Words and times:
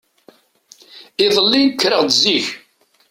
Iḍelli 1.23 1.61
kkreɣ-d 1.71 2.09
zik. 2.21 2.47